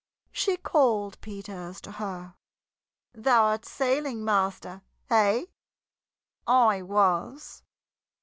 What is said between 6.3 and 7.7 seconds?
"I was."